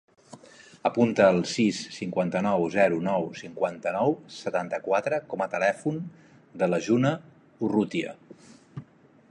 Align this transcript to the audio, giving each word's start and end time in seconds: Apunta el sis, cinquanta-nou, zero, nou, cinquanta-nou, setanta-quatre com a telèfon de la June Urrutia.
Apunta 0.89 1.25
el 1.33 1.41
sis, 1.49 1.81
cinquanta-nou, 1.97 2.65
zero, 2.75 2.97
nou, 3.09 3.27
cinquanta-nou, 3.43 4.17
setanta-quatre 4.39 5.21
com 5.35 5.45
a 5.47 5.51
telèfon 5.53 6.01
de 6.63 6.73
la 6.75 6.81
June 6.89 7.15
Urrutia. 7.69 8.19